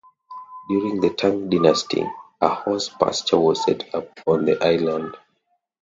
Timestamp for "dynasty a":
1.47-2.47